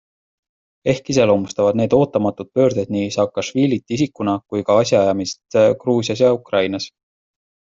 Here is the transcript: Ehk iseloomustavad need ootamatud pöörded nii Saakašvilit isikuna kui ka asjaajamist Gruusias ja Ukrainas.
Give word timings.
Ehk 0.93 1.11
iseloomustavad 1.13 1.77
need 1.81 1.93
ootamatud 1.97 2.49
pöörded 2.59 2.89
nii 2.97 3.11
Saakašvilit 3.17 3.95
isikuna 3.99 4.35
kui 4.55 4.65
ka 4.71 4.79
asjaajamist 4.85 5.61
Gruusias 5.85 6.25
ja 6.25 6.33
Ukrainas. 6.41 6.91